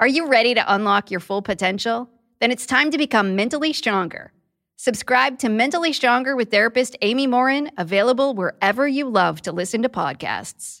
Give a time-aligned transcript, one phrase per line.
[0.00, 2.08] Are you ready to unlock your full potential?
[2.40, 4.32] Then it's time to become mentally stronger.
[4.76, 9.90] Subscribe to Mentally Stronger with therapist Amy Morin, available wherever you love to listen to
[9.90, 10.80] podcasts.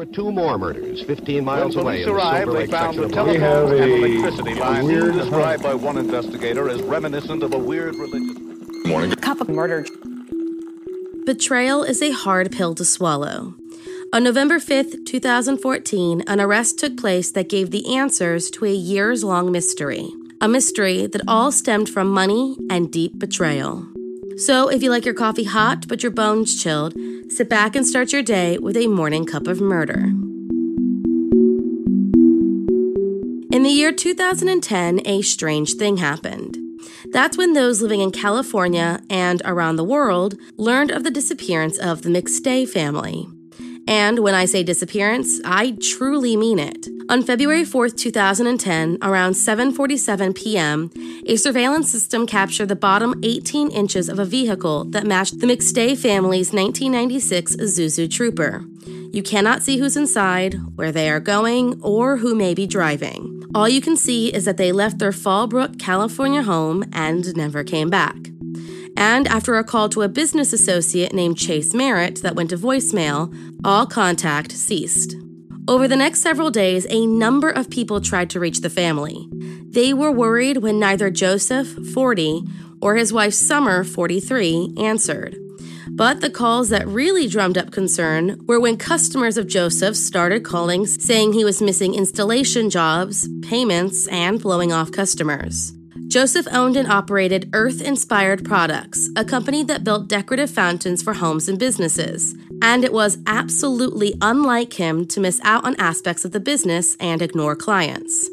[0.00, 3.02] There were two more murders 15 miles when away police in arrived, they found the
[3.02, 7.42] of We telephone have and a electricity line weird described by one investigator as reminiscent
[7.42, 9.14] of a weird religious.
[9.16, 9.84] cup of murder.
[11.26, 13.56] Betrayal is a hard pill to swallow.
[14.14, 19.22] On November 5th, 2014, an arrest took place that gave the answers to a years
[19.22, 20.08] long mystery.
[20.40, 23.86] A mystery that all stemmed from money and deep betrayal.
[24.40, 26.94] So, if you like your coffee hot but your bones chilled,
[27.28, 30.12] sit back and start your day with a morning cup of murder.
[33.52, 36.56] In the year 2010, a strange thing happened.
[37.12, 42.00] That's when those living in California and around the world learned of the disappearance of
[42.00, 43.26] the McStay family.
[43.90, 46.86] And when I say disappearance, I truly mean it.
[47.08, 50.92] On February 4th, 2010, around 7:47 p.m.,
[51.26, 55.98] a surveillance system captured the bottom 18 inches of a vehicle that matched the McStay
[55.98, 58.64] family's 1996 Isuzu Trooper.
[59.12, 63.42] You cannot see who's inside, where they are going, or who may be driving.
[63.56, 67.90] All you can see is that they left their Fallbrook, California home and never came
[67.90, 68.30] back.
[68.96, 73.32] And after a call to a business associate named Chase Merritt that went to voicemail,
[73.64, 75.16] all contact ceased.
[75.68, 79.28] Over the next several days, a number of people tried to reach the family.
[79.68, 82.42] They were worried when neither Joseph, 40,
[82.80, 85.36] or his wife Summer, 43, answered.
[85.90, 90.86] But the calls that really drummed up concern were when customers of Joseph started calling
[90.86, 95.72] saying he was missing installation jobs, payments, and blowing off customers.
[96.06, 101.48] Joseph owned and operated Earth Inspired Products, a company that built decorative fountains for homes
[101.48, 102.34] and businesses.
[102.62, 107.22] And it was absolutely unlike him to miss out on aspects of the business and
[107.22, 108.28] ignore clients.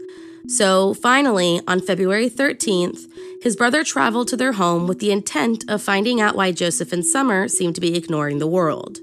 [0.47, 3.07] So finally, on February 13th,
[3.41, 7.05] his brother traveled to their home with the intent of finding out why Joseph and
[7.05, 8.99] Summer seemed to be ignoring the world.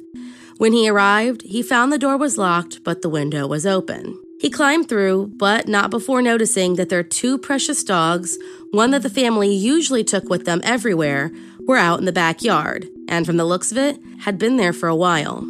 [0.56, 4.18] When he arrived, he found the door was locked, but the window was open.
[4.40, 8.38] He climbed through, but not before noticing that their two precious dogs,
[8.70, 11.32] one that the family usually took with them everywhere,
[11.66, 14.88] were out in the backyard, and from the looks of it, had been there for
[14.88, 15.47] a while.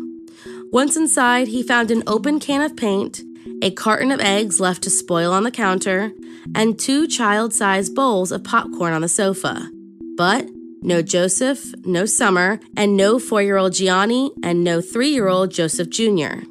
[0.72, 3.22] Once inside, he found an open can of paint,
[3.62, 6.12] a carton of eggs left to spoil on the counter,
[6.54, 9.70] and two child sized bowls of popcorn on the sofa.
[10.16, 10.48] But
[10.82, 15.50] no Joseph, no Summer, and no four year old Gianni, and no three year old
[15.50, 16.44] Joseph Jr.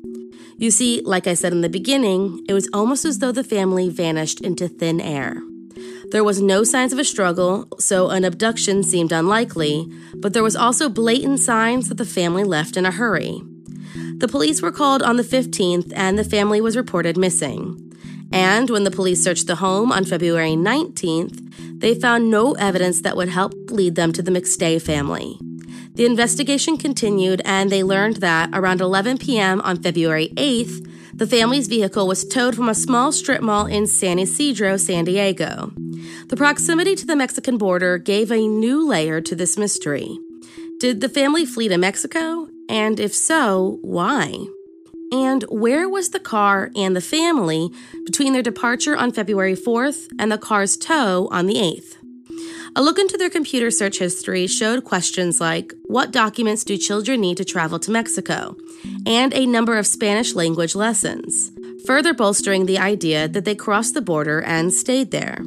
[0.58, 3.90] You see, like I said in the beginning, it was almost as though the family
[3.90, 5.42] vanished into thin air.
[6.14, 10.56] There was no signs of a struggle, so an abduction seemed unlikely, but there was
[10.56, 13.42] also blatant signs that the family left in a hurry.
[14.18, 17.92] The police were called on the 15th and the family was reported missing.
[18.32, 23.18] And when the police searched the home on February 19th, they found no evidence that
[23.18, 25.40] would help lead them to the McStay family.
[25.96, 29.62] The investigation continued, and they learned that around 11 p.m.
[29.62, 34.20] on February 8th, the family's vehicle was towed from a small strip mall in San
[34.20, 35.74] Ysidro, San Diego.
[36.28, 40.18] The proximity to the Mexican border gave a new layer to this mystery.
[40.80, 42.48] Did the family flee to Mexico?
[42.70, 44.48] And if so, why?
[45.12, 47.70] And where was the car and the family
[48.06, 51.98] between their departure on February 4th and the car's tow on the 8th?
[52.76, 57.38] A look into their computer search history showed questions like What documents do children need
[57.38, 58.56] to travel to Mexico?
[59.06, 61.52] and a number of Spanish language lessons,
[61.86, 65.40] further bolstering the idea that they crossed the border and stayed there.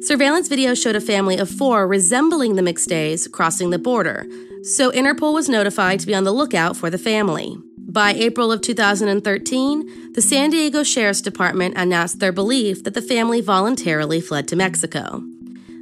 [0.00, 4.26] Surveillance video showed a family of four resembling the McStays crossing the border,
[4.62, 7.56] so Interpol was notified to be on the lookout for the family.
[7.78, 13.40] By April of 2013, the San Diego Sheriff's Department announced their belief that the family
[13.40, 15.22] voluntarily fled to Mexico.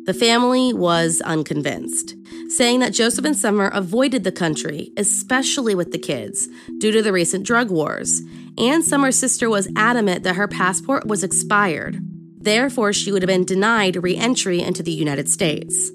[0.05, 2.15] The family was unconvinced,
[2.49, 6.47] saying that Joseph and Summer avoided the country, especially with the kids,
[6.79, 8.21] due to the recent drug wars.
[8.59, 12.04] And Summer's sister was adamant that her passport was expired.
[12.45, 15.91] Therefore, she would have been denied re entry into the United States.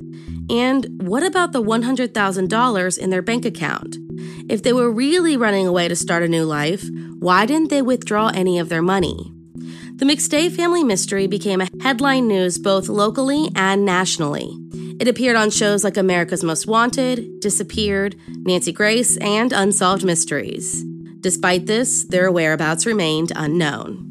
[0.49, 3.97] And what about the $100,000 in their bank account?
[4.49, 8.29] If they were really running away to start a new life, why didn't they withdraw
[8.29, 9.31] any of their money?
[9.97, 14.57] The McStay family mystery became a headline news both locally and nationally.
[14.99, 20.83] It appeared on shows like America's Most Wanted, Disappeared, Nancy Grace, and Unsolved Mysteries.
[21.19, 24.08] Despite this, their whereabouts remained unknown.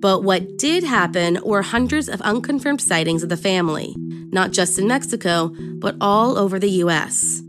[0.00, 4.88] But what did happen were hundreds of unconfirmed sightings of the family, not just in
[4.88, 7.42] Mexico, but all over the U.S.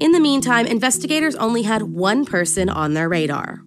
[0.00, 3.62] In the meantime, investigators only had one person on their radar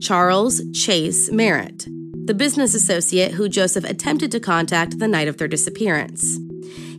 [0.00, 1.86] Charles Chase Merritt,
[2.26, 6.38] the business associate who Joseph attempted to contact the night of their disappearance.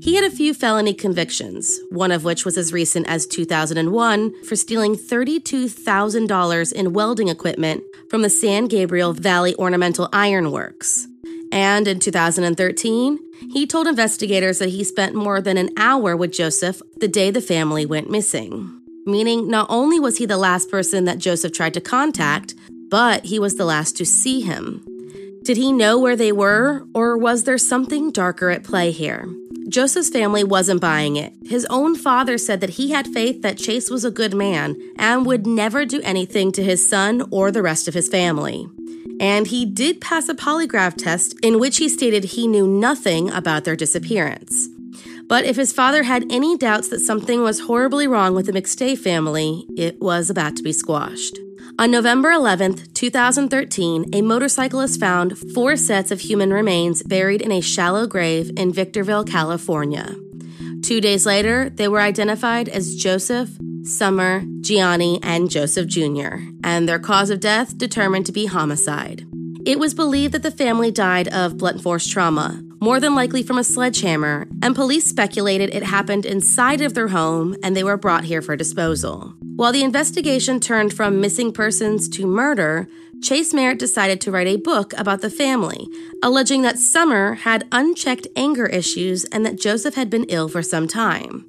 [0.02, 4.56] He had a few felony convictions, one of which was as recent as 2001 for
[4.58, 7.84] stealing $32,000 in welding equipment
[8.14, 11.08] from the San Gabriel Valley Ornamental Iron Works.
[11.52, 13.18] And in 2013,
[13.52, 17.42] he told investigators that he spent more than an hour with Joseph the day the
[17.42, 18.80] family went missing.
[19.08, 22.54] Meaning, not only was he the last person that Joseph tried to contact,
[22.88, 24.86] but he was the last to see him.
[25.42, 29.28] Did he know where they were, or was there something darker at play here?
[29.74, 31.34] Joseph's family wasn't buying it.
[31.48, 35.26] His own father said that he had faith that Chase was a good man and
[35.26, 38.70] would never do anything to his son or the rest of his family.
[39.20, 43.64] And he did pass a polygraph test in which he stated he knew nothing about
[43.64, 44.70] their disappearance.
[45.28, 48.96] But if his father had any doubts that something was horribly wrong with the McStay
[48.96, 51.40] family, it was about to be squashed.
[51.80, 57.62] On November 11, 2013, a motorcyclist found four sets of human remains buried in a
[57.62, 60.16] shallow grave in Victorville, California.
[60.84, 63.50] Two days later, they were identified as Joseph,
[63.84, 69.26] Summer, Gianni, and Joseph Jr., and their cause of death determined to be homicide.
[69.66, 73.58] It was believed that the family died of blunt force trauma, more than likely from
[73.58, 78.26] a sledgehammer, and police speculated it happened inside of their home and they were brought
[78.26, 79.34] here for disposal.
[79.56, 82.90] While the investigation turned from missing persons to murder,
[83.22, 85.88] Chase Merritt decided to write a book about the family,
[86.22, 90.86] alleging that Summer had unchecked anger issues and that Joseph had been ill for some
[90.86, 91.46] time.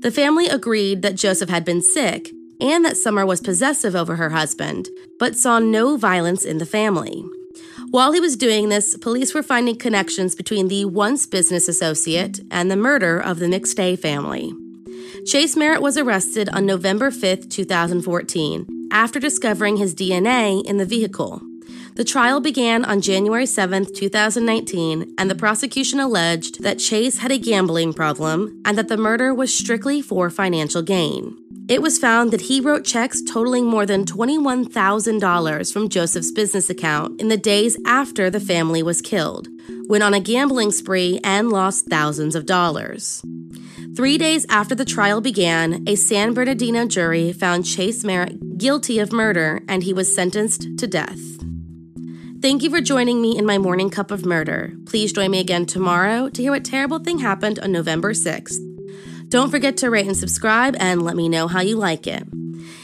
[0.00, 4.28] The family agreed that Joseph had been sick and that Summer was possessive over her
[4.28, 7.24] husband, but saw no violence in the family.
[7.94, 12.68] While he was doing this, police were finding connections between the once business associate and
[12.68, 14.52] the murder of the McStay family.
[15.26, 21.40] Chase Merritt was arrested on November 5, 2014, after discovering his DNA in the vehicle.
[21.94, 27.38] The trial began on January 7, 2019, and the prosecution alleged that Chase had a
[27.38, 31.43] gambling problem and that the murder was strictly for financial gain.
[31.66, 37.18] It was found that he wrote checks totaling more than $21,000 from Joseph's business account
[37.18, 39.48] in the days after the family was killed,
[39.88, 43.22] went on a gambling spree, and lost thousands of dollars.
[43.96, 49.10] Three days after the trial began, a San Bernardino jury found Chase Merritt guilty of
[49.10, 51.20] murder and he was sentenced to death.
[52.42, 54.74] Thank you for joining me in my morning cup of murder.
[54.84, 58.73] Please join me again tomorrow to hear what terrible thing happened on November 6th.
[59.34, 62.22] Don't forget to rate and subscribe and let me know how you like it.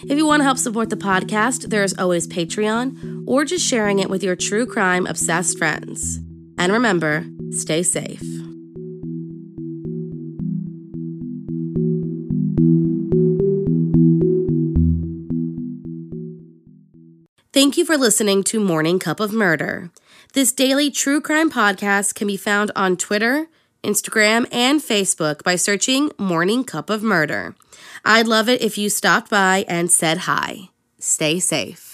[0.03, 4.01] If you want to help support the podcast, there is always Patreon or just sharing
[4.01, 6.17] it with your true crime obsessed friends.
[6.59, 8.21] And remember, stay safe.
[17.53, 19.93] Thank you for listening to Morning Cup of Murder.
[20.33, 23.47] This daily true crime podcast can be found on Twitter,
[23.83, 27.55] Instagram, and Facebook by searching Morning Cup of Murder.
[28.05, 30.71] I'd love it if you stopped by and said hi.
[30.99, 31.90] Stay safe.